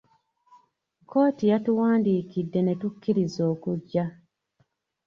Kkooti 1.03 1.43
yatuwandiikidde 1.51 2.59
ne 2.63 2.73
tukkiriza 2.81 3.41
okujja. 3.53 4.05